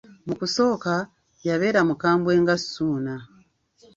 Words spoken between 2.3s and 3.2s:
nga Ssuuna.